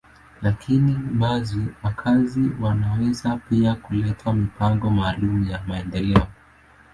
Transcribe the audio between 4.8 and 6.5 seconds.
maalum ya maendeleo.